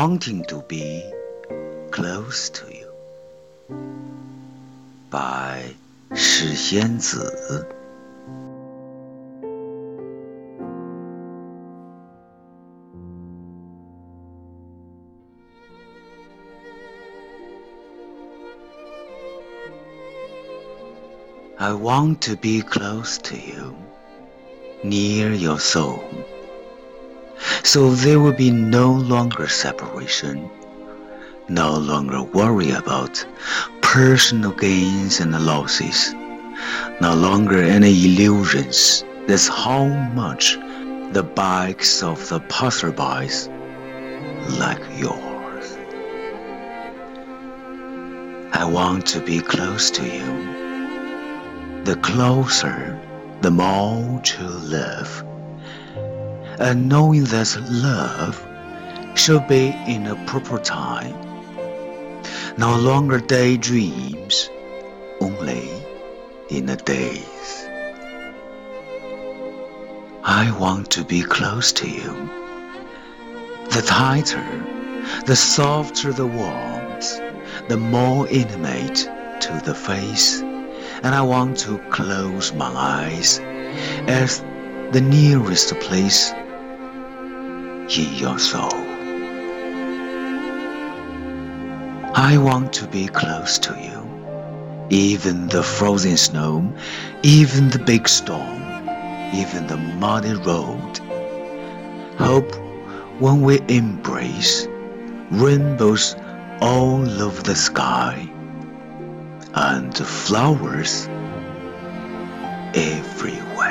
[0.00, 1.02] wanting to be
[1.90, 2.90] close to you.
[5.10, 5.74] By
[6.14, 7.66] 世仙子。
[21.58, 23.74] I want to be close to you,
[24.84, 26.04] near your soul,
[27.63, 30.49] so there will be no longer separation,
[31.49, 33.25] no longer worry about
[33.81, 36.13] personal gains and losses,
[37.01, 39.03] no longer any illusions.
[39.27, 40.55] That's how much
[41.13, 43.47] the bikes of the passerbys
[44.59, 45.77] like yours.
[48.53, 50.61] I want to be close to you
[51.83, 52.99] the closer,
[53.41, 55.25] the more to love.
[56.59, 58.45] And knowing that love
[59.15, 61.15] should be in a proper time,
[62.57, 64.49] no longer daydreams,
[65.19, 65.69] only
[66.49, 67.67] in the daze.
[70.23, 72.29] I want to be close to you.
[73.71, 74.45] The tighter,
[75.25, 77.19] the softer the warmth,
[77.69, 78.97] the more intimate
[79.41, 80.43] to the face
[81.03, 83.39] and I want to close my eyes
[84.07, 84.43] as
[84.91, 86.31] the nearest place
[87.97, 88.73] in your soul.
[92.13, 96.73] I want to be close to you, even the frozen snow,
[97.23, 98.61] even the big storm,
[99.33, 100.99] even the muddy road.
[102.17, 102.53] Hope
[103.21, 104.67] when we embrace
[105.31, 106.17] rainbows
[106.59, 108.29] all over the sky
[109.53, 111.07] and flowers
[112.73, 113.70] everywhere.